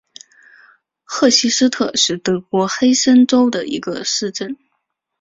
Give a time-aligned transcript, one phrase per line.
[1.03, 4.57] 赫希斯特是德国黑森州的一个市镇。